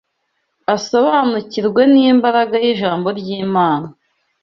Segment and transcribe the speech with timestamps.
[0.75, 3.87] asobanukirwe n’imbaraga y’ijambo ry’Imana